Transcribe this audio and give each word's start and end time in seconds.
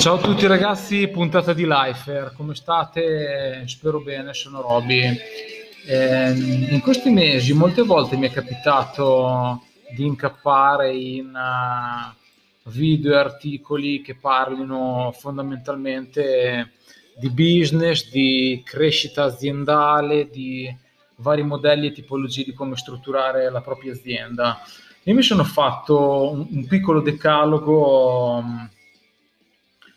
Ciao 0.00 0.14
a 0.14 0.18
tutti 0.18 0.46
ragazzi, 0.46 1.08
puntata 1.08 1.52
di 1.52 1.66
Lifer, 1.66 2.32
come 2.34 2.54
state? 2.54 3.64
Spero 3.66 4.00
bene, 4.00 4.32
sono 4.32 4.62
Roby. 4.62 5.14
Eh, 5.86 6.30
in 6.70 6.80
questi 6.80 7.10
mesi 7.10 7.52
molte 7.52 7.82
volte 7.82 8.16
mi 8.16 8.26
è 8.26 8.32
capitato 8.32 9.62
di 9.94 10.06
incappare 10.06 10.96
in 10.96 11.26
uh, 11.34 12.70
video 12.70 13.12
e 13.12 13.18
articoli 13.18 14.00
che 14.00 14.14
parlino 14.14 15.14
fondamentalmente 15.14 16.72
di 17.18 17.28
business, 17.28 18.08
di 18.08 18.62
crescita 18.64 19.24
aziendale, 19.24 20.30
di 20.30 20.74
vari 21.16 21.42
modelli 21.42 21.88
e 21.88 21.92
tipologie 21.92 22.44
di 22.44 22.54
come 22.54 22.74
strutturare 22.74 23.50
la 23.50 23.60
propria 23.60 23.92
azienda. 23.92 24.62
Io 25.02 25.14
mi 25.14 25.22
sono 25.22 25.44
fatto 25.44 26.30
un, 26.30 26.46
un 26.48 26.66
piccolo 26.66 27.02
decalogo 27.02 28.42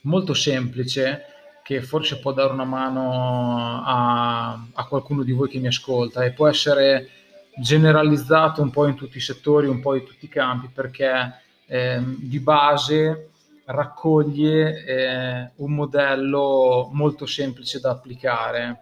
molto 0.03 0.34
semplice 0.34 1.25
che 1.63 1.81
forse 1.81 2.20
può 2.20 2.34
dare 2.34 2.52
una 2.52 2.66
mano 2.66 3.81
a, 3.85 4.52
a, 4.73 4.85
qualcuno 4.85 5.23
di 5.23 5.31
voi 5.31 5.48
che 5.48 5.59
mi 5.59 5.67
ascolta 5.67 6.23
e 6.23 6.34
può 6.34 6.48
essere 6.48 7.09
generalizzato 7.55 8.62
un 8.62 8.70
po' 8.70 8.85
in 8.88 8.95
tutti 8.95 9.17
i 9.17 9.21
settori, 9.21 9.67
un 9.67 9.79
po' 9.79 9.95
in 9.95 10.03
tutti 10.03 10.26
i 10.26 10.29
campi, 10.29 10.70
perché 10.73 11.41
eh, 11.66 12.02
di 12.17 12.39
base 12.39 13.29
raccoglie 13.66 14.84
eh, 14.84 15.52
un 15.55 15.73
modello 15.73 16.90
molto 16.91 17.26
semplice 17.26 17.79
da 17.79 17.91
applicare. 17.91 18.79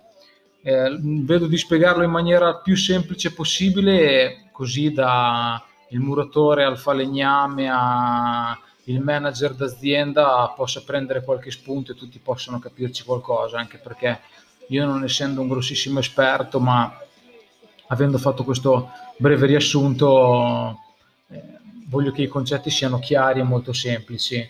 Eh, 0.63 0.97
vedo 1.01 1.45
di 1.45 1.57
spiegarlo 1.57 2.03
in 2.03 2.11
maniera 2.11 2.55
più 2.55 2.75
semplice 2.75 3.33
possibile, 3.33 4.49
così 4.51 4.91
da 4.91 5.63
il 5.89 5.99
muratore 5.99 6.63
al 6.63 6.77
falegname 6.77 7.69
a 7.69 8.57
il 8.85 8.99
manager 9.01 9.53
d'azienda 9.53 10.51
possa 10.55 10.81
prendere 10.83 11.23
qualche 11.23 11.51
spunto 11.51 11.91
e 11.91 11.95
tutti 11.95 12.19
possano 12.19 12.59
capirci 12.59 13.03
qualcosa, 13.03 13.57
anche 13.57 13.77
perché 13.77 14.21
io 14.67 14.85
non 14.85 15.03
essendo 15.03 15.41
un 15.41 15.47
grossissimo 15.47 15.99
esperto, 15.99 16.59
ma 16.59 16.97
avendo 17.87 18.17
fatto 18.17 18.43
questo 18.43 18.89
breve 19.17 19.45
riassunto, 19.45 20.79
eh, 21.29 21.41
voglio 21.87 22.11
che 22.11 22.23
i 22.23 22.27
concetti 22.27 22.69
siano 22.69 22.99
chiari 22.99 23.41
e 23.41 23.43
molto 23.43 23.73
semplici. 23.73 24.49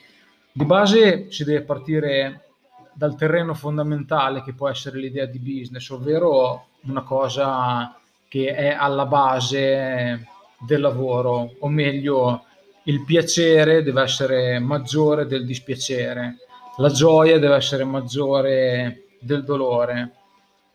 Di 0.51 0.65
base 0.65 1.31
si 1.31 1.43
deve 1.43 1.63
partire 1.63 2.45
dal 2.93 3.15
terreno 3.15 3.53
fondamentale 3.53 4.43
che 4.43 4.53
può 4.53 4.69
essere 4.69 4.99
l'idea 4.99 5.25
di 5.25 5.39
business, 5.39 5.89
ovvero 5.89 6.67
una 6.81 7.01
cosa 7.01 7.97
che 8.27 8.53
è 8.53 8.69
alla 8.69 9.05
base 9.05 10.27
del 10.59 10.81
lavoro, 10.81 11.55
o 11.59 11.67
meglio 11.67 12.45
il 12.91 13.05
piacere 13.05 13.83
deve 13.83 14.03
essere 14.03 14.59
maggiore 14.59 15.25
del 15.25 15.45
dispiacere, 15.45 16.39
la 16.77 16.89
gioia 16.89 17.39
deve 17.39 17.55
essere 17.55 17.85
maggiore 17.85 19.03
del 19.21 19.45
dolore, 19.45 20.11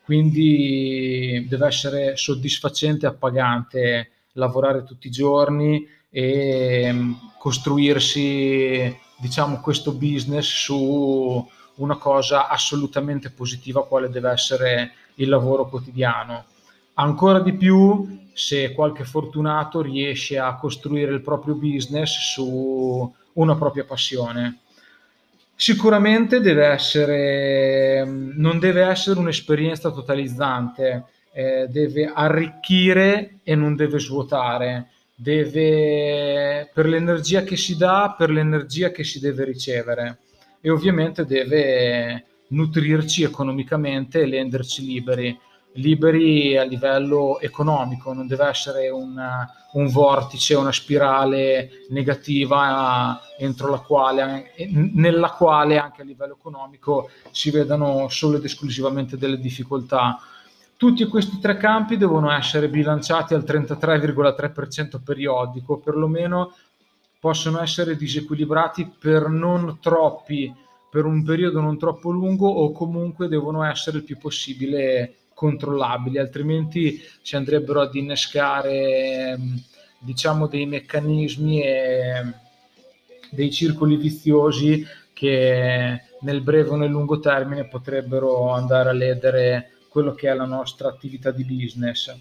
quindi 0.03 1.45
deve 1.47 1.67
essere 1.67 2.15
soddisfacente 2.15 3.05
e 3.05 3.09
appagante 3.09 4.11
lavorare 4.33 4.83
tutti 4.83 5.07
i 5.07 5.11
giorni 5.11 5.87
e 6.09 6.89
mm, 6.91 7.13
costruirsi 7.37 8.97
diciamo 9.19 9.59
questo 9.59 9.91
business 9.91 10.47
su 10.47 11.47
una 11.75 11.97
cosa 11.97 12.47
assolutamente 12.47 13.29
positiva 13.29 13.85
quale 13.85 14.09
deve 14.09 14.31
essere 14.31 14.93
il 15.15 15.29
lavoro 15.29 15.67
quotidiano 15.67 16.45
ancora 16.99 17.39
di 17.39 17.53
più 17.53 18.25
se 18.33 18.73
qualche 18.73 19.03
fortunato 19.03 19.81
riesce 19.81 20.37
a 20.37 20.55
costruire 20.57 21.11
il 21.11 21.21
proprio 21.21 21.55
business 21.55 22.17
su 22.19 23.11
una 23.33 23.55
propria 23.55 23.83
passione. 23.83 24.59
Sicuramente 25.55 26.39
deve 26.39 26.67
essere, 26.67 28.05
non 28.05 28.59
deve 28.59 28.83
essere 28.83 29.19
un'esperienza 29.19 29.89
totalizzante, 29.89 31.05
eh, 31.33 31.67
deve 31.67 32.11
arricchire 32.13 33.39
e 33.43 33.55
non 33.55 33.75
deve 33.75 33.97
svuotare, 33.97 34.89
deve, 35.15 36.69
per 36.71 36.85
l'energia 36.85 37.41
che 37.41 37.57
si 37.57 37.75
dà, 37.75 38.13
per 38.15 38.29
l'energia 38.29 38.91
che 38.91 39.03
si 39.03 39.19
deve 39.19 39.45
ricevere. 39.45 40.19
E 40.61 40.69
ovviamente 40.69 41.25
deve 41.25 42.23
nutrirci 42.49 43.23
economicamente 43.23 44.21
e 44.21 44.29
renderci 44.29 44.85
liberi 44.85 45.37
liberi 45.77 46.57
a 46.57 46.63
livello 46.63 47.39
economico, 47.39 48.13
non 48.13 48.27
deve 48.27 48.47
essere 48.47 48.89
un, 48.89 49.19
un 49.73 49.87
vortice, 49.87 50.55
una 50.55 50.71
spirale 50.71 51.85
negativa 51.89 53.21
entro 53.37 53.69
la 53.69 53.79
quale, 53.79 54.53
nella 54.71 55.31
quale 55.31 55.77
anche 55.77 56.01
a 56.01 56.05
livello 56.05 56.35
economico 56.39 57.09
si 57.31 57.51
vedano 57.51 58.07
solo 58.09 58.37
ed 58.37 58.45
esclusivamente 58.45 59.17
delle 59.17 59.39
difficoltà. 59.39 60.19
Tutti 60.75 61.05
questi 61.05 61.39
tre 61.39 61.57
campi 61.57 61.97
devono 61.97 62.31
essere 62.31 62.69
bilanciati 62.69 63.33
al 63.33 63.43
33,3% 63.43 65.01
periodico, 65.03 65.77
perlomeno 65.77 66.53
possono 67.19 67.61
essere 67.61 67.95
disequilibrati 67.95 68.91
per 68.99 69.27
non 69.27 69.79
troppi, 69.81 70.53
per 70.89 71.05
un 71.05 71.23
periodo 71.23 71.61
non 71.61 71.77
troppo 71.77 72.11
lungo 72.11 72.47
o 72.47 72.71
comunque 72.71 73.27
devono 73.27 73.63
essere 73.63 73.97
il 73.97 74.03
più 74.03 74.17
possibile 74.17 75.15
controllabili, 75.37 76.17
altrimenti 76.17 76.99
si 77.21 77.35
andrebbero 77.35 77.81
ad 77.81 77.93
innescare 77.93 79.33
ehm, 79.33 79.61
diciamo 79.99 80.47
dei 80.47 80.65
meccanismi 80.65 81.61
e 81.61 82.23
dei 83.29 83.51
circoli 83.51 83.97
viziosi 83.97 84.83
che 85.13 86.01
nel 86.21 86.41
breve 86.41 86.69
o 86.71 86.75
nel 86.75 86.89
lungo 86.89 87.19
termine 87.19 87.67
potrebbero 87.67 88.49
andare 88.51 88.89
a 88.89 88.93
ledere 88.93 89.73
quello 89.89 90.15
che 90.15 90.27
è 90.27 90.33
la 90.33 90.45
nostra 90.45 90.87
attività 90.87 91.29
di 91.29 91.43
business. 91.43 92.15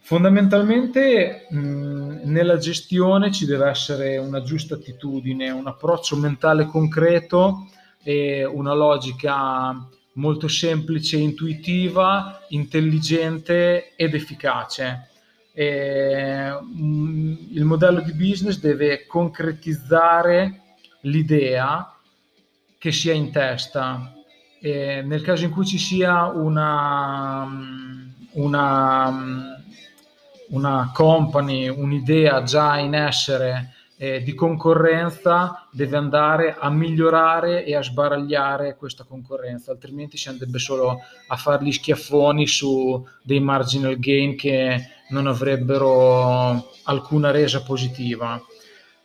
Fondamentalmente 0.00 1.46
nella 1.50 2.56
gestione 2.56 3.30
ci 3.30 3.46
deve 3.46 3.68
essere 3.68 4.16
una 4.16 4.42
giusta 4.42 4.74
attitudine, 4.74 5.50
un 5.50 5.68
approccio 5.68 6.16
mentale 6.16 6.64
concreto 6.66 7.68
e 8.02 8.44
una 8.44 8.74
logica 8.74 9.88
molto 10.14 10.48
semplice, 10.48 11.16
intuitiva, 11.16 12.44
intelligente 12.48 13.94
ed 13.96 14.14
efficace. 14.14 15.08
E, 15.52 16.58
mm, 16.62 17.34
il 17.52 17.64
modello 17.64 18.00
di 18.00 18.12
business 18.12 18.58
deve 18.58 19.06
concretizzare 19.06 20.62
l'idea 21.02 21.94
che 22.78 22.92
sia 22.92 23.12
in 23.12 23.30
testa. 23.30 24.14
E 24.60 25.02
nel 25.02 25.22
caso 25.22 25.44
in 25.44 25.50
cui 25.50 25.66
ci 25.66 25.78
sia 25.78 26.26
una, 26.26 27.46
una, 28.32 29.54
una 30.48 30.90
company, 30.92 31.68
un'idea 31.68 32.42
già 32.42 32.78
in 32.78 32.94
essere 32.94 33.74
eh, 34.02 34.22
di 34.22 34.34
concorrenza 34.34 35.68
deve 35.70 35.98
andare 35.98 36.56
a 36.58 36.70
migliorare 36.70 37.66
e 37.66 37.76
a 37.76 37.82
sbaragliare 37.82 38.74
questa 38.76 39.04
concorrenza, 39.04 39.72
altrimenti 39.72 40.16
si 40.16 40.30
andrebbe 40.30 40.58
solo 40.58 41.00
a 41.26 41.36
fare 41.36 41.62
gli 41.62 41.70
schiaffoni 41.70 42.46
su 42.46 43.06
dei 43.22 43.40
marginal 43.40 43.98
gain 43.98 44.36
che 44.36 44.86
non 45.10 45.26
avrebbero 45.26 46.70
alcuna 46.84 47.30
resa 47.30 47.62
positiva. 47.62 48.42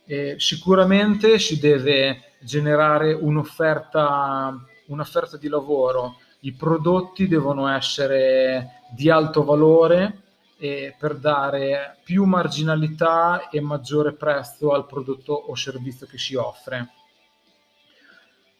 Eh, 0.06 0.36
sicuramente 0.38 1.38
si 1.40 1.60
deve 1.60 2.32
generare 2.40 3.12
un'offerta, 3.12 4.58
un'offerta 4.86 5.36
di 5.36 5.48
lavoro, 5.48 6.20
i 6.40 6.54
prodotti 6.54 7.28
devono 7.28 7.68
essere 7.68 8.80
di 8.94 9.10
alto 9.10 9.44
valore, 9.44 10.22
eh, 10.58 10.94
per 10.98 11.18
dare 11.18 11.98
più 12.04 12.24
marginalità 12.24 13.48
e 13.50 13.60
maggiore 13.60 14.14
prezzo 14.14 14.72
al 14.72 14.86
prodotto 14.86 15.32
o 15.32 15.54
servizio 15.54 16.06
che 16.06 16.18
si 16.18 16.34
offre. 16.34 16.90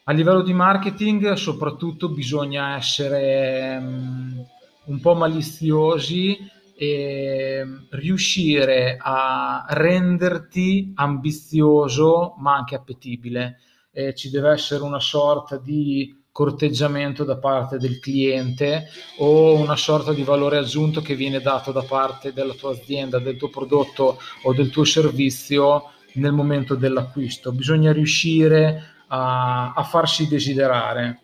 A 0.05 0.13
livello 0.13 0.43
di 0.43 0.53
marketing 0.53 1.33
soprattutto 1.33 2.09
bisogna 2.11 2.77
essere 2.77 3.77
um, 3.81 4.47
un 4.85 5.01
po' 5.01 5.15
maliziosi 5.15 6.39
e 6.79 7.67
riuscire 7.91 8.99
a 9.01 9.65
renderti 9.69 10.93
ambizioso 10.95 12.35
ma 12.39 12.55
anche 12.55 12.77
appetibile. 12.77 13.59
Eh, 13.91 14.15
ci 14.15 14.31
deve 14.31 14.51
essere 14.51 14.85
una 14.85 15.01
sorta 15.01 15.57
di 15.57 16.15
corteggiamento 16.37 17.25
da 17.25 17.39
parte 17.39 17.79
del 17.79 17.99
cliente 17.99 18.91
o 19.21 19.55
una 19.55 19.75
sorta 19.75 20.13
di 20.13 20.23
valore 20.23 20.59
aggiunto 20.59 21.01
che 21.01 21.15
viene 21.15 21.41
dato 21.41 21.73
da 21.73 21.81
parte 21.81 22.35
della 22.35 22.53
tua 22.53 22.73
azienda, 22.73 23.19
del 23.19 23.39
tuo 23.39 23.49
prodotto 23.49 24.21
o 24.43 24.53
del 24.53 24.69
tuo 24.69 24.85
servizio 24.85 25.93
nel 26.17 26.33
momento 26.33 26.75
dell'acquisto. 26.75 27.53
Bisogna 27.53 27.91
riuscire 27.91 28.97
a, 29.07 29.73
a 29.73 29.83
farsi 29.83 30.29
desiderare 30.29 31.21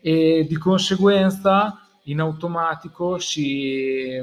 e 0.00 0.44
di 0.48 0.56
conseguenza 0.56 1.86
in 2.06 2.18
automatico 2.18 3.20
si, 3.20 4.20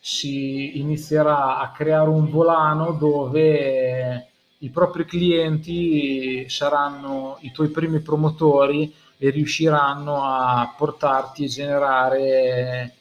si 0.00 0.80
inizierà 0.80 1.58
a 1.58 1.70
creare 1.70 2.08
un 2.08 2.28
volano 2.28 2.90
dove 2.90 4.30
i 4.58 4.70
propri 4.70 5.04
clienti 5.04 6.48
saranno 6.48 7.38
i 7.42 7.52
tuoi 7.52 7.68
primi 7.68 8.00
promotori 8.00 8.92
e 9.18 9.30
riusciranno 9.30 10.22
a 10.22 10.72
portarti 10.76 11.44
a 11.44 11.48
generare, 11.48 12.94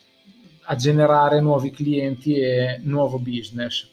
a 0.63 0.75
generare 0.75 1.39
nuovi 1.39 1.69
clienti 1.71 2.39
e 2.39 2.79
nuovo 2.83 3.19
business. 3.19 3.87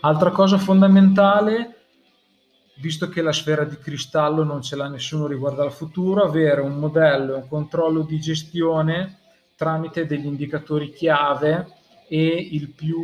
Altra 0.00 0.30
cosa 0.30 0.58
fondamentale, 0.58 1.78
visto 2.76 3.08
che 3.08 3.22
la 3.22 3.32
sfera 3.32 3.64
di 3.64 3.78
cristallo 3.78 4.44
non 4.44 4.60
ce 4.60 4.76
l'ha 4.76 4.88
nessuno 4.88 5.26
riguardo 5.26 5.62
al 5.62 5.72
futuro, 5.72 6.22
avere 6.22 6.60
un 6.60 6.74
modello 6.74 7.32
e 7.32 7.36
un 7.38 7.48
controllo 7.48 8.02
di 8.02 8.20
gestione 8.20 9.20
tramite 9.56 10.04
degli 10.04 10.26
indicatori 10.26 10.92
chiave 10.92 11.68
e 12.06 12.48
il 12.50 12.68
più, 12.68 12.98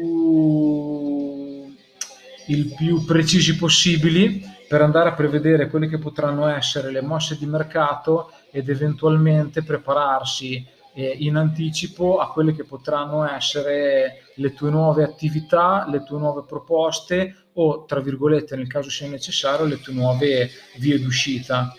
il 2.49 2.75
più 2.75 3.05
precisi 3.07 3.57
possibili 3.57 4.45
per 4.71 4.83
andare 4.83 5.09
a 5.09 5.15
prevedere 5.15 5.69
quelle 5.69 5.89
che 5.89 5.99
potranno 5.99 6.47
essere 6.47 6.93
le 6.93 7.01
mosse 7.01 7.37
di 7.37 7.45
mercato 7.45 8.31
ed 8.53 8.69
eventualmente 8.69 9.65
prepararsi 9.65 10.65
eh, 10.95 11.17
in 11.19 11.35
anticipo 11.35 12.19
a 12.19 12.31
quelle 12.31 12.55
che 12.55 12.63
potranno 12.63 13.29
essere 13.29 14.27
le 14.37 14.55
tue 14.55 14.71
nuove 14.71 15.03
attività, 15.03 15.89
le 15.91 16.05
tue 16.05 16.21
nuove 16.21 16.45
proposte 16.47 17.47
o, 17.55 17.85
tra 17.85 17.99
virgolette, 17.99 18.55
nel 18.55 18.69
caso 18.69 18.91
sia 18.91 19.09
necessario, 19.09 19.67
le 19.67 19.81
tue 19.81 19.93
nuove 19.93 20.49
vie 20.77 21.01
d'uscita. 21.01 21.75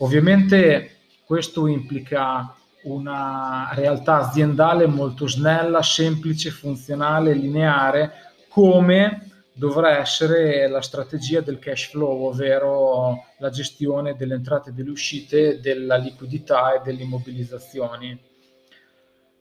Ovviamente 0.00 0.96
questo 1.24 1.66
implica 1.66 2.54
una 2.82 3.70
realtà 3.72 4.16
aziendale 4.16 4.84
molto 4.84 5.26
snella, 5.26 5.82
semplice, 5.82 6.50
funzionale, 6.50 7.32
lineare, 7.32 8.12
come 8.50 9.25
dovrà 9.56 9.98
essere 9.98 10.68
la 10.68 10.82
strategia 10.82 11.40
del 11.40 11.58
cash 11.58 11.88
flow, 11.88 12.26
ovvero 12.26 13.24
la 13.38 13.50
gestione 13.50 14.14
delle 14.14 14.34
entrate 14.34 14.70
e 14.70 14.72
delle 14.72 14.90
uscite, 14.90 15.60
della 15.60 15.96
liquidità 15.96 16.74
e 16.74 16.82
delle 16.84 17.02
immobilizzazioni. 17.02 18.34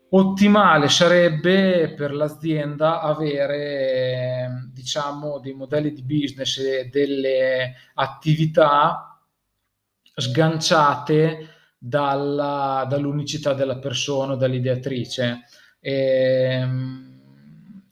Ottimale 0.08 0.88
sarebbe 0.88 1.94
per 1.94 2.14
l'azienda 2.14 3.02
avere 3.02 4.70
diciamo 4.72 5.40
dei 5.40 5.54
modelli 5.54 5.92
di 5.92 6.04
business 6.04 6.58
e 6.60 6.90
delle 6.90 7.74
attività 7.96 9.20
sganciate 10.16 11.50
dalla, 11.78 12.86
dall'unicità 12.88 13.54
della 13.54 13.78
persona, 13.78 14.36
dall'ideatrice 14.36 15.42
e, 15.82 15.92
ehm, 15.92 17.15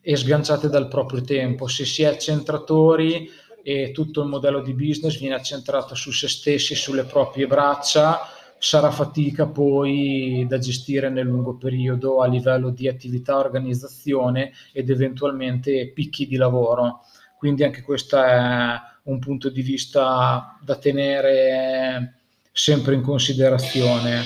e 0.05 0.17
sganciate 0.17 0.67
dal 0.67 0.89
proprio 0.89 1.21
tempo. 1.21 1.67
Se 1.67 1.85
si 1.85 2.03
è 2.03 2.17
centratori 2.17 3.31
e 3.63 3.91
tutto 3.91 4.21
il 4.21 4.27
modello 4.27 4.61
di 4.61 4.73
business 4.73 5.17
viene 5.17 5.35
accentrato 5.35 5.95
su 5.95 6.11
se 6.11 6.27
stessi, 6.27 6.75
sulle 6.75 7.05
proprie 7.05 7.47
braccia, 7.47 8.19
sarà 8.57 8.91
fatica 8.91 9.47
poi 9.47 10.45
da 10.47 10.57
gestire 10.57 11.09
nel 11.09 11.25
lungo 11.25 11.55
periodo 11.55 12.21
a 12.21 12.27
livello 12.27 12.69
di 12.69 12.89
attività, 12.89 13.37
organizzazione 13.37 14.51
ed 14.73 14.89
eventualmente 14.89 15.89
picchi 15.93 16.27
di 16.27 16.35
lavoro. 16.35 17.01
Quindi 17.37 17.63
anche 17.63 17.81
questo 17.81 18.21
è 18.21 18.73
un 19.03 19.19
punto 19.19 19.49
di 19.49 19.61
vista 19.61 20.57
da 20.61 20.75
tenere 20.75 22.19
sempre 22.51 22.93
in 22.93 23.01
considerazione. 23.01 24.23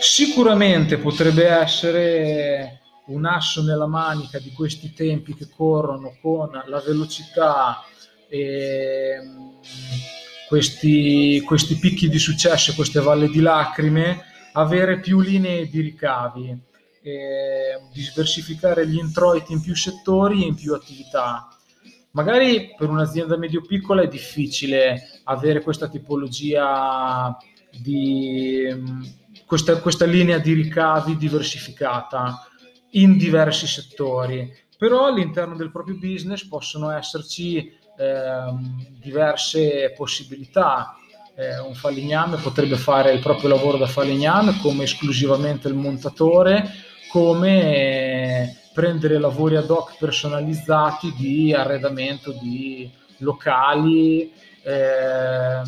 Sicuramente 0.00 0.98
potrebbe 0.98 1.46
essere 1.46 2.80
un 3.06 3.26
asso 3.26 3.62
nella 3.62 3.86
manica 3.86 4.38
di 4.38 4.52
questi 4.52 4.92
tempi 4.92 5.34
che 5.34 5.48
corrono 5.54 6.16
con 6.20 6.50
la 6.66 6.80
velocità 6.80 7.82
e 8.28 9.18
questi, 10.48 11.40
questi 11.42 11.76
picchi 11.76 12.08
di 12.08 12.18
successo, 12.18 12.74
queste 12.74 13.00
valli 13.00 13.28
di 13.28 13.40
lacrime, 13.40 14.22
avere 14.52 15.00
più 15.00 15.20
linee 15.20 15.68
di 15.68 15.80
ricavi, 15.80 16.56
eh, 17.02 17.80
diversificare 17.92 18.86
gli 18.86 18.98
introiti 18.98 19.52
in 19.52 19.60
più 19.60 19.74
settori 19.74 20.42
e 20.42 20.46
in 20.46 20.54
più 20.54 20.74
attività. 20.74 21.48
Magari 22.12 22.74
per 22.76 22.88
un'azienda 22.88 23.36
medio-piccola 23.36 24.02
è 24.02 24.08
difficile 24.08 25.20
avere 25.24 25.62
questa 25.62 25.88
tipologia 25.88 27.36
di 27.70 29.12
questa, 29.46 29.80
questa 29.80 30.04
linea 30.04 30.38
di 30.38 30.52
ricavi 30.52 31.16
diversificata 31.16 32.48
in 32.94 33.16
diversi 33.16 33.66
settori, 33.66 34.52
però 34.76 35.06
all'interno 35.06 35.56
del 35.56 35.70
proprio 35.70 35.96
business 35.96 36.46
possono 36.46 36.90
esserci 36.90 37.82
Ehm, 37.96 38.98
diverse 39.00 39.92
possibilità. 39.96 40.96
Eh, 41.36 41.58
un 41.60 41.74
falegname 41.74 42.36
potrebbe 42.38 42.76
fare 42.76 43.12
il 43.12 43.20
proprio 43.20 43.50
lavoro 43.50 43.76
da 43.76 43.86
falegname 43.86 44.58
come 44.60 44.84
esclusivamente 44.84 45.68
il 45.68 45.74
montatore, 45.74 46.70
come 47.10 48.62
prendere 48.72 49.18
lavori 49.18 49.56
ad 49.56 49.70
hoc 49.70 49.96
personalizzati 49.98 51.12
di 51.16 51.52
arredamento 51.52 52.32
di 52.32 52.90
locali, 53.18 54.32
eh, 54.62 55.62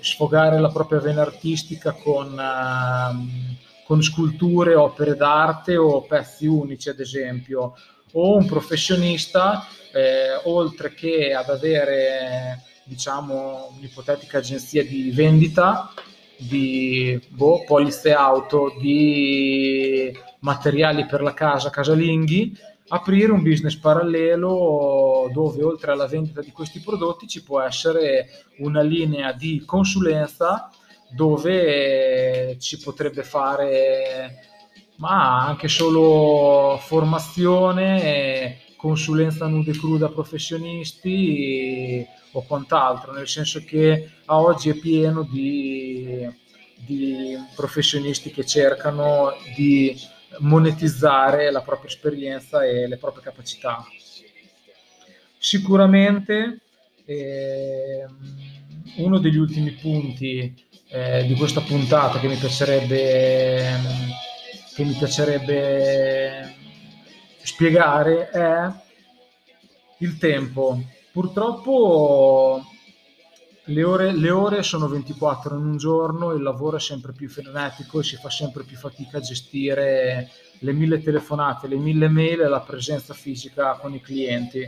sfogare 0.00 0.58
la 0.58 0.70
propria 0.70 0.98
vena 0.98 1.22
artistica 1.22 1.92
con, 1.92 2.36
eh, 2.38 3.56
con 3.90 4.04
sculture, 4.04 4.76
opere 4.76 5.16
d'arte 5.16 5.76
o 5.76 6.02
pezzi 6.02 6.46
unici, 6.46 6.88
ad 6.88 7.00
esempio, 7.00 7.74
o 8.12 8.36
un 8.36 8.46
professionista 8.46 9.66
eh, 9.92 10.40
oltre 10.44 10.94
che 10.94 11.34
ad 11.34 11.48
avere 11.48 12.62
diciamo 12.84 13.72
un'ipotetica 13.76 14.38
agenzia 14.38 14.84
di 14.84 15.10
vendita 15.10 15.92
di 16.36 17.20
boh, 17.30 17.64
polizze 17.66 18.12
auto, 18.12 18.76
di 18.80 20.16
materiali 20.38 21.04
per 21.06 21.20
la 21.20 21.34
casa, 21.34 21.70
casalinghi, 21.70 22.56
aprire 22.90 23.32
un 23.32 23.42
business 23.42 23.74
parallelo 23.74 25.28
dove 25.32 25.64
oltre 25.64 25.90
alla 25.90 26.06
vendita 26.06 26.40
di 26.40 26.52
questi 26.52 26.78
prodotti 26.78 27.26
ci 27.26 27.42
può 27.42 27.60
essere 27.60 28.28
una 28.58 28.82
linea 28.82 29.32
di 29.32 29.64
consulenza 29.66 30.70
dove 31.10 32.56
ci 32.58 32.78
potrebbe 32.78 33.22
fare 33.22 34.48
ma 34.96 35.46
anche 35.46 35.68
solo 35.68 36.78
formazione 36.78 38.58
consulenza 38.76 39.46
nuda 39.46 39.70
e 39.70 39.78
cruda 39.78 40.08
professionisti 40.08 42.06
o 42.32 42.42
quant'altro, 42.46 43.12
nel 43.12 43.28
senso 43.28 43.62
che 43.64 44.10
a 44.24 44.40
oggi 44.40 44.70
è 44.70 44.74
pieno 44.74 45.22
di, 45.22 46.26
di 46.76 47.36
professionisti 47.54 48.30
che 48.30 48.46
cercano 48.46 49.32
di 49.54 49.94
monetizzare 50.38 51.50
la 51.50 51.60
propria 51.60 51.90
esperienza 51.90 52.64
e 52.64 52.86
le 52.86 52.96
proprie 52.96 53.22
capacità. 53.22 53.84
Sicuramente 55.36 56.60
eh, 57.04 58.06
uno 58.96 59.18
degli 59.18 59.36
ultimi 59.36 59.72
punti 59.72 60.54
eh, 60.90 61.24
di 61.24 61.34
questa 61.34 61.60
puntata 61.60 62.18
che 62.18 62.26
mi 62.26 62.36
piacerebbe, 62.36 63.80
che 64.74 64.84
mi 64.84 64.92
piacerebbe 64.92 66.54
spiegare 67.42 68.28
è 68.30 68.70
il 69.98 70.18
tempo. 70.18 70.82
Purtroppo 71.12 72.64
le 73.64 73.84
ore, 73.84 74.12
le 74.12 74.30
ore, 74.30 74.62
sono 74.62 74.88
24 74.88 75.56
in 75.56 75.64
un 75.64 75.76
giorno, 75.76 76.32
il 76.32 76.42
lavoro 76.42 76.76
è 76.76 76.80
sempre 76.80 77.12
più 77.12 77.28
frenetico 77.28 78.00
e 78.00 78.04
si 78.04 78.16
fa 78.16 78.30
sempre 78.30 78.64
più 78.64 78.76
fatica 78.76 79.18
a 79.18 79.20
gestire 79.20 80.28
le 80.58 80.72
mille 80.72 81.00
telefonate, 81.00 81.68
le 81.68 81.76
mille 81.76 82.08
mail 82.08 82.40
e 82.40 82.48
la 82.48 82.60
presenza 82.60 83.14
fisica 83.14 83.74
con 83.74 83.94
i 83.94 84.00
clienti. 84.00 84.66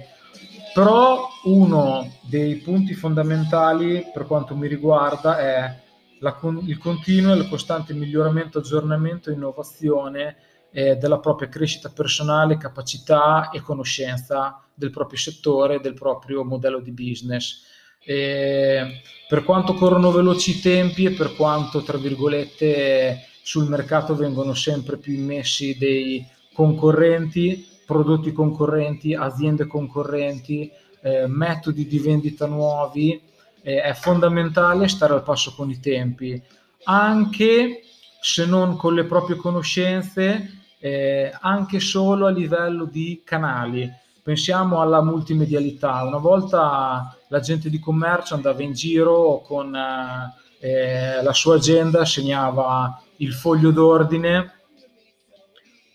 Però 0.72 1.28
uno 1.44 2.18
dei 2.22 2.56
punti 2.56 2.94
fondamentali 2.94 4.06
per 4.12 4.26
quanto 4.26 4.54
mi 4.54 4.68
riguarda 4.68 5.38
è 5.38 5.81
la, 6.22 6.38
il 6.64 6.78
continuo 6.78 7.34
e 7.34 7.38
il 7.38 7.48
costante 7.48 7.92
miglioramento, 7.92 8.58
aggiornamento 8.58 9.28
e 9.28 9.34
innovazione 9.34 10.36
eh, 10.70 10.96
della 10.96 11.18
propria 11.18 11.48
crescita 11.48 11.90
personale, 11.90 12.56
capacità 12.56 13.50
e 13.50 13.60
conoscenza 13.60 14.64
del 14.72 14.90
proprio 14.90 15.18
settore, 15.18 15.80
del 15.80 15.94
proprio 15.94 16.44
modello 16.44 16.80
di 16.80 16.92
business. 16.92 17.64
E 18.04 19.02
per 19.28 19.44
quanto 19.44 19.74
corrono 19.74 20.10
veloci 20.10 20.56
i 20.56 20.60
tempi 20.60 21.04
e 21.04 21.12
per 21.12 21.34
quanto, 21.34 21.82
tra 21.82 21.98
virgolette, 21.98 23.26
sul 23.42 23.68
mercato 23.68 24.14
vengono 24.14 24.54
sempre 24.54 24.96
più 24.98 25.12
immessi 25.14 25.76
dei 25.76 26.24
concorrenti, 26.54 27.66
prodotti 27.84 28.32
concorrenti, 28.32 29.14
aziende 29.14 29.66
concorrenti, 29.66 30.70
eh, 31.02 31.26
metodi 31.26 31.86
di 31.86 31.98
vendita 31.98 32.46
nuovi, 32.46 33.20
eh, 33.62 33.80
è 33.80 33.94
fondamentale 33.94 34.88
stare 34.88 35.14
al 35.14 35.22
passo 35.22 35.54
con 35.54 35.70
i 35.70 35.80
tempi, 35.80 36.40
anche 36.84 37.82
se 38.20 38.46
non 38.46 38.76
con 38.76 38.94
le 38.94 39.04
proprie 39.04 39.36
conoscenze, 39.36 40.62
eh, 40.78 41.32
anche 41.40 41.80
solo 41.80 42.26
a 42.26 42.30
livello 42.30 42.84
di 42.84 43.22
canali. 43.24 43.90
pensiamo 44.22 44.80
alla 44.80 45.02
multimedialità. 45.02 46.04
Una 46.04 46.18
volta 46.18 47.16
la 47.28 47.40
gente 47.40 47.68
di 47.68 47.80
commercio 47.80 48.34
andava 48.34 48.62
in 48.62 48.72
giro 48.72 49.42
con 49.44 49.74
eh, 49.74 51.22
la 51.22 51.32
sua 51.32 51.56
agenda, 51.56 52.04
segnava 52.04 53.02
il 53.16 53.32
foglio 53.32 53.72
d'ordine, 53.72 54.52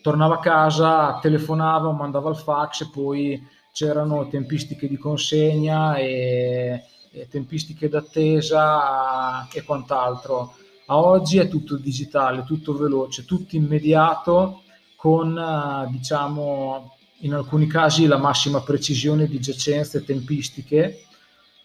tornava 0.02 0.36
a 0.36 0.40
casa, 0.40 1.20
telefonava, 1.22 1.90
mandava 1.92 2.30
il 2.30 2.36
fax 2.36 2.82
e 2.82 2.90
poi 2.92 3.42
c'erano 3.72 4.28
tempistiche 4.28 4.88
di 4.88 4.98
consegna 4.98 5.96
e, 5.96 6.84
e 7.20 7.28
tempistiche 7.28 7.90
d'attesa 7.90 9.48
e 9.50 9.64
quant'altro. 9.64 10.56
A 10.88 10.98
oggi 10.98 11.38
è 11.38 11.48
tutto 11.48 11.76
digitale, 11.76 12.44
tutto 12.46 12.76
veloce, 12.78 13.26
tutto 13.26 13.56
immediato 13.56 14.62
con 14.96 15.88
diciamo 15.92 16.96
in 17.22 17.34
alcuni 17.34 17.68
casi 17.68 18.06
la 18.06 18.18
massima 18.18 18.62
precisione 18.62 19.28
di 19.28 19.40
giacenze 19.40 20.04
tempistiche. 20.04 21.04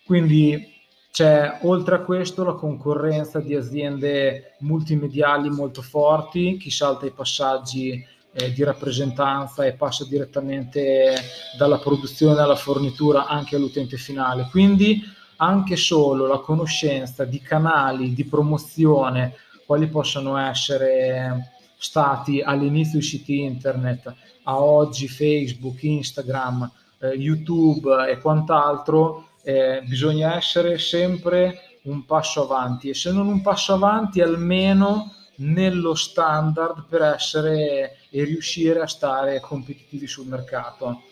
Quindi 0.04 0.70
c'è 1.10 1.58
oltre 1.62 1.96
a 1.96 2.00
questo 2.00 2.42
la 2.42 2.54
concorrenza 2.54 3.38
di 3.38 3.54
aziende 3.54 4.56
multimediali 4.60 5.50
molto 5.50 5.82
forti, 5.82 6.56
chi 6.56 6.70
salta 6.70 7.06
i 7.06 7.10
passaggi 7.10 8.02
eh, 8.32 8.52
di 8.52 8.64
rappresentanza 8.64 9.64
e 9.64 9.74
passa 9.74 10.06
direttamente 10.06 11.14
dalla 11.58 11.78
produzione 11.78 12.40
alla 12.40 12.56
fornitura 12.56 13.26
anche 13.26 13.56
all'utente 13.56 13.98
finale. 13.98 14.48
Quindi 14.50 15.02
anche 15.42 15.74
solo 15.74 16.26
la 16.28 16.38
conoscenza 16.38 17.24
di 17.24 17.40
canali 17.40 18.14
di 18.14 18.24
promozione, 18.24 19.34
quali 19.66 19.88
possono 19.88 20.36
essere 20.36 21.50
stati 21.76 22.40
all'inizio 22.40 23.00
i 23.00 23.02
siti 23.02 23.40
internet, 23.40 24.14
a 24.44 24.62
oggi 24.62 25.08
Facebook, 25.08 25.82
Instagram, 25.82 26.70
eh, 27.00 27.08
YouTube 27.08 28.08
e 28.08 28.18
quant'altro, 28.18 29.30
eh, 29.42 29.82
bisogna 29.84 30.36
essere 30.36 30.78
sempre 30.78 31.78
un 31.82 32.04
passo 32.04 32.44
avanti 32.44 32.90
e 32.90 32.94
se 32.94 33.10
non 33.10 33.26
un 33.26 33.40
passo 33.42 33.74
avanti 33.74 34.20
almeno 34.20 35.12
nello 35.36 35.96
standard 35.96 36.84
per 36.88 37.02
essere 37.02 37.96
e 38.10 38.22
riuscire 38.22 38.80
a 38.80 38.86
stare 38.86 39.40
competitivi 39.40 40.06
sul 40.06 40.28
mercato. 40.28 41.02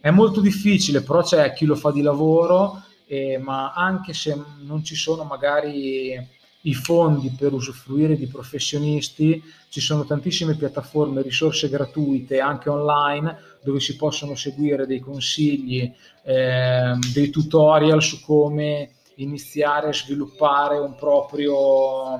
È 0.00 0.10
molto 0.10 0.40
difficile, 0.40 1.02
però 1.02 1.22
c'è 1.22 1.52
chi 1.52 1.64
lo 1.64 1.74
fa 1.74 1.90
di 1.90 2.02
lavoro, 2.02 2.84
eh, 3.12 3.36
ma 3.36 3.74
anche 3.74 4.14
se 4.14 4.34
non 4.62 4.82
ci 4.82 4.94
sono 4.94 5.24
magari 5.24 6.18
i 6.62 6.72
fondi 6.74 7.28
per 7.36 7.52
usufruire 7.52 8.16
di 8.16 8.26
professionisti, 8.26 9.42
ci 9.68 9.80
sono 9.82 10.06
tantissime 10.06 10.56
piattaforme, 10.56 11.20
risorse 11.20 11.68
gratuite 11.68 12.40
anche 12.40 12.70
online 12.70 13.36
dove 13.62 13.80
si 13.80 13.96
possono 13.96 14.34
seguire 14.34 14.86
dei 14.86 15.00
consigli, 15.00 15.92
eh, 16.24 16.96
dei 17.12 17.28
tutorial 17.28 18.02
su 18.02 18.24
come 18.24 18.92
iniziare 19.16 19.88
a 19.88 19.92
sviluppare 19.92 20.78
un 20.78 20.94
proprio 20.94 22.18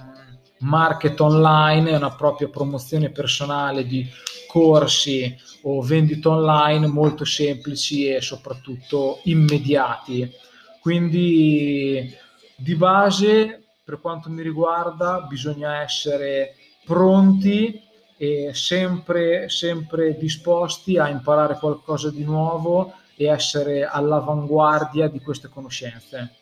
market 0.59 1.19
online 1.21 1.97
una 1.97 2.15
propria 2.15 2.49
promozione 2.49 3.11
personale 3.11 3.87
di 3.87 4.07
corsi 4.47 5.35
o 5.63 5.81
vendite 5.81 6.29
online 6.29 6.87
molto 6.87 7.25
semplici 7.25 8.09
e 8.09 8.21
soprattutto 8.21 9.21
immediati. 9.25 10.51
Quindi 10.83 12.13
di 12.57 12.75
base, 12.75 13.67
per 13.85 14.01
quanto 14.01 14.29
mi 14.31 14.43
riguarda, 14.43 15.21
bisogna 15.21 15.81
essere 15.81 16.57
pronti 16.85 17.81
e 18.17 18.51
sempre, 18.53 19.49
sempre 19.49 20.17
disposti 20.19 20.99
a 20.99 21.09
imparare 21.09 21.57
qualcosa 21.61 22.11
di 22.11 22.25
nuovo 22.25 22.95
e 23.15 23.27
essere 23.27 23.85
all'avanguardia 23.85 25.07
di 25.07 25.21
queste 25.21 25.49
conoscenze. 25.49 26.35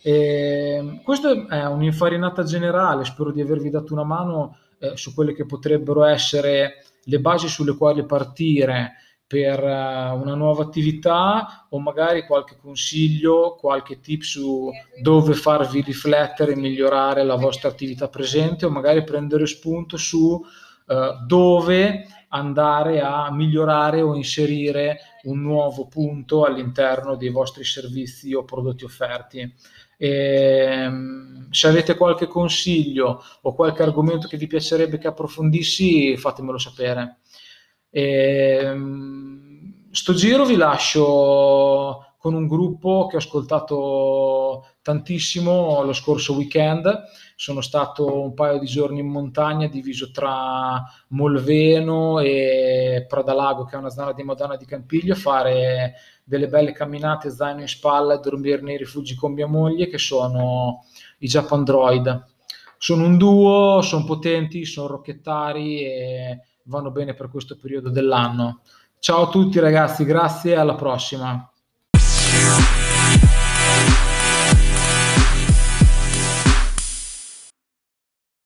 E 0.00 1.00
questa 1.02 1.48
è 1.48 1.66
un'infarinata 1.66 2.44
generale, 2.44 3.04
spero 3.04 3.32
di 3.32 3.40
avervi 3.40 3.70
dato 3.70 3.94
una 3.94 4.04
mano 4.04 4.58
eh, 4.78 4.96
su 4.96 5.12
quelle 5.12 5.34
che 5.34 5.44
potrebbero 5.44 6.04
essere 6.04 6.84
le 7.02 7.18
basi 7.18 7.48
sulle 7.48 7.76
quali 7.76 8.06
partire 8.06 8.92
per 9.32 9.62
uh, 9.62 10.20
una 10.20 10.34
nuova 10.34 10.62
attività 10.64 11.66
o 11.70 11.80
magari 11.80 12.26
qualche 12.26 12.58
consiglio, 12.60 13.56
qualche 13.58 13.98
tip 14.00 14.20
su 14.20 14.70
dove 15.00 15.32
farvi 15.32 15.80
riflettere 15.80 16.52
e 16.52 16.56
migliorare 16.56 17.24
la 17.24 17.36
vostra 17.36 17.70
attività 17.70 18.08
presente 18.08 18.66
o 18.66 18.70
magari 18.70 19.04
prendere 19.04 19.46
spunto 19.46 19.96
su 19.96 20.38
uh, 20.38 21.26
dove 21.26 22.06
andare 22.28 23.00
a 23.00 23.32
migliorare 23.32 24.02
o 24.02 24.14
inserire 24.14 24.98
un 25.22 25.40
nuovo 25.40 25.86
punto 25.86 26.44
all'interno 26.44 27.16
dei 27.16 27.30
vostri 27.30 27.64
servizi 27.64 28.34
o 28.34 28.44
prodotti 28.44 28.84
offerti. 28.84 29.54
E, 29.96 30.08
ehm, 30.08 31.48
se 31.50 31.68
avete 31.68 31.96
qualche 31.96 32.26
consiglio 32.26 33.22
o 33.40 33.54
qualche 33.54 33.82
argomento 33.82 34.28
che 34.28 34.36
vi 34.36 34.46
piacerebbe 34.46 34.98
che 34.98 35.06
approfondissi, 35.06 36.18
fatemelo 36.18 36.58
sapere. 36.58 37.20
E, 37.94 38.58
ehm, 38.62 39.90
sto 39.90 40.14
giro 40.14 40.46
vi 40.46 40.56
lascio 40.56 42.14
con 42.16 42.32
un 42.32 42.46
gruppo 42.46 43.06
che 43.06 43.16
ho 43.16 43.18
ascoltato 43.18 44.66
tantissimo 44.80 45.82
lo 45.82 45.92
scorso 45.92 46.34
weekend. 46.34 47.02
Sono 47.36 47.60
stato 47.60 48.22
un 48.22 48.32
paio 48.32 48.58
di 48.58 48.66
giorni 48.66 49.00
in 49.00 49.08
montagna, 49.08 49.66
diviso 49.66 50.10
tra 50.10 50.82
Molveno 51.08 52.20
e 52.20 53.04
Pradalago, 53.06 53.64
che 53.64 53.74
è 53.74 53.78
una 53.78 53.90
zona 53.90 54.12
di 54.12 54.22
Modena 54.22 54.56
di 54.56 54.64
Campiglio, 54.64 55.12
a 55.12 55.16
fare 55.16 55.94
delle 56.24 56.48
belle 56.48 56.72
camminate 56.72 57.30
zaino 57.30 57.60
in 57.60 57.68
spalla 57.68 58.14
e 58.14 58.20
dormire 58.20 58.62
nei 58.62 58.78
rifugi 58.78 59.14
con 59.16 59.32
mia 59.32 59.48
moglie, 59.48 59.88
che 59.88 59.98
sono 59.98 60.84
i 61.18 61.26
Japan 61.26 61.64
Droid. 61.64 62.24
Sono 62.78 63.04
un 63.04 63.18
duo, 63.18 63.82
sono 63.82 64.04
potenti, 64.04 64.64
sono 64.64 64.86
rocchettari 64.86 65.84
e 65.84 66.40
vanno 66.64 66.90
bene 66.90 67.14
per 67.14 67.28
questo 67.28 67.56
periodo 67.56 67.90
dell'anno. 67.90 68.60
Ciao 68.98 69.22
a 69.22 69.28
tutti 69.28 69.58
ragazzi, 69.58 70.04
grazie 70.04 70.52
e 70.52 70.56
alla 70.56 70.74
prossima. 70.74 71.50